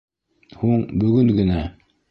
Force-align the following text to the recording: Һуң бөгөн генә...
Һуң 0.63 0.83
бөгөн 1.05 1.33
генә... 1.43 1.65